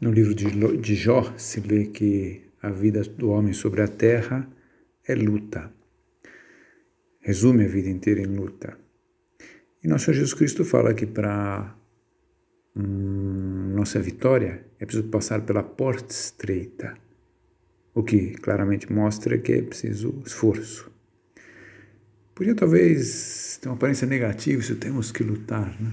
No 0.00 0.10
livro 0.10 0.34
de 0.34 0.94
Jó 0.94 1.34
se 1.36 1.60
lê 1.60 1.84
que 1.84 2.40
a 2.62 2.70
vida 2.70 3.02
do 3.02 3.28
homem 3.28 3.52
sobre 3.52 3.82
a 3.82 3.88
terra 3.88 4.48
é 5.06 5.14
luta. 5.14 5.70
Resume 7.20 7.66
a 7.66 7.68
vida 7.68 7.90
inteira 7.90 8.22
em 8.22 8.34
luta. 8.34 8.78
E 9.84 9.88
nosso 9.88 10.06
Senhor 10.06 10.14
Jesus 10.14 10.32
Cristo 10.32 10.64
fala 10.64 10.94
que 10.94 11.04
para 11.04 11.76
hum, 12.74 13.74
nossa 13.74 14.00
vitória 14.00 14.64
é 14.78 14.86
preciso 14.86 15.08
passar 15.08 15.42
pela 15.42 15.62
porta 15.62 16.14
estreita, 16.14 16.96
o 17.94 18.02
que 18.02 18.30
claramente 18.36 18.90
mostra 18.90 19.36
que 19.36 19.52
é 19.52 19.60
preciso 19.60 20.22
esforço. 20.24 20.90
Podia 22.34 22.54
talvez 22.54 23.58
ter 23.60 23.68
uma 23.68 23.74
aparência 23.74 24.06
negativa 24.06 24.62
se 24.62 24.76
temos 24.76 25.12
que 25.12 25.22
lutar, 25.22 25.78
né? 25.78 25.92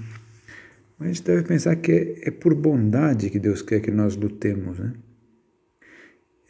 Mas 0.98 1.10
a 1.10 1.14
gente 1.14 1.24
deve 1.24 1.44
pensar 1.44 1.76
que 1.76 1.92
é, 1.92 2.28
é 2.30 2.32
por 2.32 2.56
bondade 2.56 3.30
que 3.30 3.40
Deus 3.40 3.62
quer 3.62 3.80
que 3.80 3.92
nós 3.92 4.16
lutemos. 4.16 4.80
Né? 4.80 4.94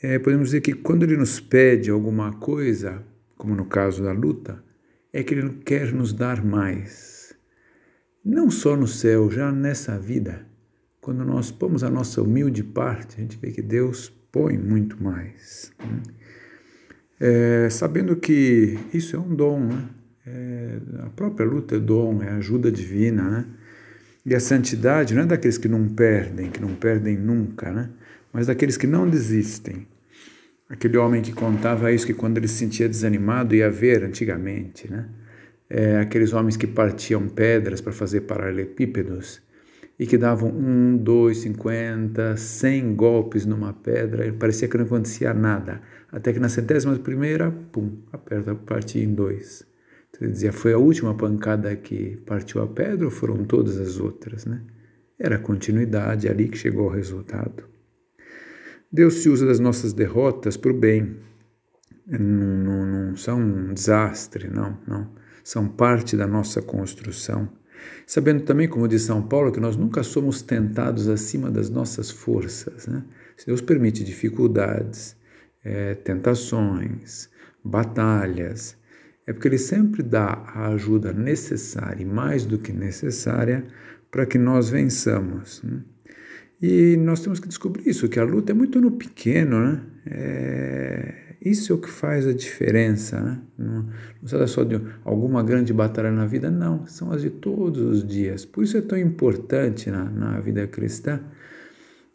É, 0.01 0.19
podemos 0.19 0.49
dizer 0.49 0.61
que 0.61 0.73
quando 0.73 1.03
Ele 1.03 1.17
nos 1.17 1.39
pede 1.39 1.89
alguma 1.89 2.33
coisa, 2.33 3.03
como 3.37 3.55
no 3.55 3.65
caso 3.65 4.03
da 4.03 4.11
luta, 4.11 4.63
é 5.11 5.23
que 5.23 5.33
Ele 5.33 5.49
quer 5.65 5.91
nos 5.93 6.13
dar 6.13 6.43
mais. 6.43 7.35
Não 8.23 8.49
só 8.49 8.75
no 8.75 8.87
céu, 8.87 9.29
já 9.29 9.51
nessa 9.51 9.97
vida. 9.97 10.45
Quando 11.01 11.23
nós 11.23 11.51
pomos 11.51 11.83
a 11.83 11.89
nossa 11.89 12.21
humilde 12.21 12.63
parte, 12.63 13.15
a 13.17 13.21
gente 13.21 13.37
vê 13.37 13.51
que 13.51 13.61
Deus 13.61 14.09
põe 14.31 14.57
muito 14.57 15.01
mais. 15.01 15.71
Né? 15.79 16.03
É, 17.19 17.69
sabendo 17.69 18.15
que 18.15 18.77
isso 18.93 19.15
é 19.15 19.19
um 19.19 19.33
dom, 19.35 19.61
né? 19.61 19.89
É, 20.25 20.79
a 21.05 21.09
própria 21.09 21.45
luta 21.45 21.77
é 21.77 21.79
dom, 21.79 22.21
é 22.21 22.29
ajuda 22.31 22.69
divina, 22.69 23.29
né? 23.29 23.45
E 24.27 24.35
a 24.35 24.41
santidade 24.41 25.15
não 25.15 25.21
é 25.21 25.25
daqueles 25.25 25.57
que 25.57 25.69
não 25.69 25.87
perdem, 25.87 26.51
que 26.51 26.59
não 26.59 26.75
perdem 26.75 27.15
nunca, 27.17 27.71
né? 27.71 27.89
mas 28.33 28.47
daqueles 28.47 28.75
que 28.75 28.85
não 28.85 29.09
desistem. 29.09 29.87
Aquele 30.69 30.97
homem 30.97 31.21
que 31.21 31.31
contava 31.31 31.93
isso, 31.93 32.05
que 32.05 32.13
quando 32.13 32.37
ele 32.37 32.49
se 32.49 32.55
sentia 32.55 32.89
desanimado 32.89 33.55
ia 33.55 33.71
ver 33.71 34.03
antigamente, 34.03 34.91
né? 34.91 35.07
É, 35.69 35.99
aqueles 35.99 36.33
homens 36.33 36.57
que 36.57 36.67
partiam 36.67 37.29
pedras 37.29 37.79
para 37.79 37.93
fazer 37.93 38.21
paralelepípedos 38.21 39.41
e 39.97 40.05
que 40.05 40.17
davam 40.17 40.49
um, 40.49 40.97
dois, 40.97 41.37
cinquenta, 41.37 42.35
cem 42.35 42.93
golpes 42.93 43.45
numa 43.45 43.71
pedra, 43.71 44.27
e 44.27 44.33
parecia 44.33 44.67
que 44.67 44.77
não 44.77 44.83
acontecia 44.83 45.33
nada, 45.33 45.81
até 46.11 46.33
que 46.33 46.39
na 46.39 46.49
centésima 46.49 46.97
primeira, 46.99 47.49
pum, 47.71 47.97
a 48.11 48.17
pedra 48.17 48.55
partia 48.55 49.01
em 49.01 49.13
dois. 49.13 49.65
Você 50.17 50.27
dizia, 50.27 50.51
foi 50.51 50.73
a 50.73 50.77
última 50.77 51.13
pancada 51.13 51.75
que 51.75 52.17
partiu 52.25 52.61
a 52.61 52.67
pedra 52.67 53.05
ou 53.05 53.11
foram 53.11 53.45
todas 53.45 53.77
as 53.77 53.99
outras, 53.99 54.45
né? 54.45 54.61
Era 55.19 55.35
a 55.35 55.39
continuidade, 55.39 56.27
ali 56.27 56.47
que 56.47 56.57
chegou 56.57 56.85
ao 56.85 56.95
resultado. 56.95 57.63
Deus 58.91 59.15
se 59.15 59.29
usa 59.29 59.45
das 59.45 59.59
nossas 59.59 59.93
derrotas 59.93 60.57
para 60.57 60.71
o 60.71 60.77
bem. 60.77 61.17
Não, 62.07 62.19
não, 62.19 62.85
não, 62.85 63.15
são 63.15 63.39
um 63.39 63.73
desastre, 63.73 64.47
não, 64.47 64.79
não. 64.87 65.11
São 65.43 65.67
parte 65.67 66.15
da 66.15 66.25
nossa 66.25 66.61
construção. 66.61 67.49
Sabendo 68.05 68.43
também, 68.43 68.67
como 68.67 68.87
diz 68.87 69.03
São 69.03 69.21
Paulo, 69.21 69.51
que 69.51 69.59
nós 69.59 69.75
nunca 69.75 70.01
somos 70.01 70.41
tentados 70.41 71.07
acima 71.07 71.51
das 71.51 71.69
nossas 71.69 72.09
forças. 72.09 72.87
Né? 72.87 73.03
Se 73.35 73.45
Deus 73.45 73.61
permite 73.61 74.03
dificuldades, 74.03 75.15
é, 75.63 75.93
tentações, 75.95 77.29
batalhas, 77.63 78.77
é 79.27 79.33
porque 79.33 79.49
ele 79.49 79.57
sempre 79.57 80.01
dá 80.01 80.41
a 80.47 80.69
ajuda 80.69 81.11
necessária 81.11 82.01
e 82.01 82.05
mais 82.05 82.45
do 82.45 82.57
que 82.57 82.71
necessária 82.71 83.65
para 84.09 84.25
que 84.25 84.37
nós 84.37 84.69
vençamos. 84.69 85.61
Né? 85.61 85.81
E 86.61 86.95
nós 86.97 87.19
temos 87.19 87.39
que 87.39 87.47
descobrir 87.47 87.87
isso, 87.89 88.07
que 88.07 88.19
a 88.19 88.23
luta 88.23 88.53
é 88.53 88.55
muito 88.55 88.79
no 88.81 88.91
pequeno, 88.91 89.59
né? 89.59 89.81
É, 90.09 91.13
isso 91.39 91.71
é 91.71 91.75
o 91.75 91.77
que 91.77 91.89
faz 91.89 92.25
a 92.25 92.33
diferença, 92.33 93.21
né? 93.21 93.39
Não, 93.57 93.89
não 94.23 94.47
só 94.47 94.63
de 94.63 94.81
alguma 95.05 95.43
grande 95.43 95.71
batalha 95.71 96.09
na 96.09 96.25
vida, 96.25 96.49
não, 96.49 96.87
são 96.87 97.11
as 97.11 97.21
de 97.21 97.29
todos 97.29 97.83
os 97.83 98.07
dias. 98.07 98.43
Por 98.43 98.63
isso 98.63 98.77
é 98.77 98.81
tão 98.81 98.97
importante 98.97 99.91
na, 99.91 100.05
na 100.05 100.39
vida 100.39 100.65
cristã 100.65 101.19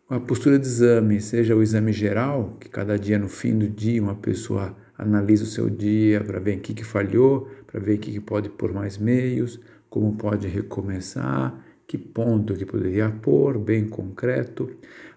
a 0.09 0.21
postura 0.21 0.59
de 0.59 0.67
exame, 0.67 1.21
seja 1.21 1.57
o 1.57 1.63
exame 1.63 1.91
geral, 1.93 2.57
que 2.61 2.69
cada 2.69 2.99
dia 2.99 3.19
no 3.19 3.29
fim 3.29 3.57
do 3.57 3.67
dia 3.67 4.03
uma 4.03 4.15
pessoa 4.15 4.77
analisa 4.97 5.45
o 5.45 5.47
seu 5.47 5.69
dia 5.69 6.23
para 6.23 6.39
ver 6.39 6.55
em 6.55 6.59
que, 6.59 6.75
que 6.75 6.85
falhou, 6.85 7.49
para 7.67 7.81
ver 7.81 7.97
em 7.97 7.99
que, 7.99 8.13
que 8.13 8.21
pode 8.21 8.49
pôr 8.49 8.73
mais 8.73 8.99
meios, 8.99 9.61
como 9.89 10.17
pode 10.17 10.49
recomeçar, 10.49 11.63
que 11.87 11.99
ponto 11.99 12.55
que 12.55 12.65
poderia 12.65 13.11
pôr, 13.11 13.59
bem 13.59 13.87
concreto. 13.87 14.71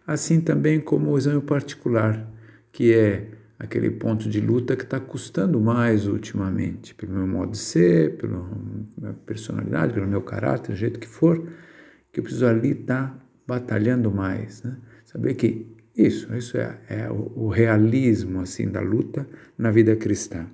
Assim 0.05 0.41
também 0.41 0.79
como 0.79 1.11
o 1.11 1.17
exame 1.17 1.41
particular, 1.41 2.29
que 2.71 2.93
é 2.93 3.29
aquele 3.57 3.89
ponto 3.89 4.29
de 4.29 4.41
luta 4.41 4.75
que 4.75 4.83
está 4.83 4.99
custando 4.99 5.59
mais 5.59 6.07
ultimamente, 6.07 6.93
pelo 6.93 7.13
meu 7.13 7.27
modo 7.27 7.51
de 7.51 7.57
ser, 7.57 8.17
pela 8.17 8.45
minha 8.97 9.13
personalidade, 9.25 9.93
pelo 9.93 10.07
meu 10.07 10.21
caráter, 10.21 10.73
do 10.73 10.77
jeito 10.77 10.99
que 10.99 11.07
for, 11.07 11.47
que 12.11 12.19
eu 12.19 12.23
preciso 12.23 12.45
ali 12.45 12.71
estar 12.71 13.11
tá 13.11 13.19
batalhando 13.47 14.11
mais. 14.11 14.61
Né? 14.63 14.75
Saber 15.05 15.35
que 15.35 15.67
isso, 15.95 16.33
isso 16.35 16.57
é, 16.57 16.77
é 16.89 17.09
o, 17.09 17.31
o 17.35 17.47
realismo 17.47 18.41
assim 18.41 18.69
da 18.69 18.81
luta 18.81 19.27
na 19.57 19.71
vida 19.71 19.95
cristã. 19.95 20.45